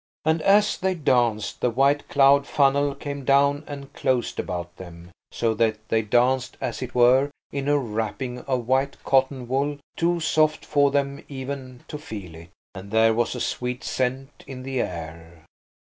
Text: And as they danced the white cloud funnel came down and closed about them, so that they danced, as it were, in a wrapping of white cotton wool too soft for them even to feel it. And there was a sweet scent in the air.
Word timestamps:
And 0.25 0.41
as 0.41 0.77
they 0.79 0.95
danced 0.95 1.61
the 1.61 1.69
white 1.69 2.07
cloud 2.09 2.47
funnel 2.47 2.95
came 2.95 3.23
down 3.23 3.63
and 3.67 3.93
closed 3.93 4.39
about 4.39 4.75
them, 4.77 5.11
so 5.31 5.53
that 5.53 5.77
they 5.89 6.01
danced, 6.01 6.57
as 6.59 6.81
it 6.81 6.95
were, 6.95 7.29
in 7.51 7.67
a 7.67 7.77
wrapping 7.77 8.39
of 8.45 8.67
white 8.67 8.97
cotton 9.03 9.47
wool 9.47 9.77
too 9.95 10.19
soft 10.19 10.65
for 10.65 10.89
them 10.89 11.23
even 11.29 11.83
to 11.87 11.99
feel 11.99 12.33
it. 12.33 12.49
And 12.73 12.89
there 12.89 13.13
was 13.13 13.35
a 13.35 13.39
sweet 13.39 13.83
scent 13.83 14.43
in 14.47 14.63
the 14.63 14.81
air. 14.81 15.45